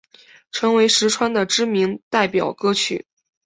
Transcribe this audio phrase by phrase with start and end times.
[0.51, 3.05] 成为实川的知名代表歌曲。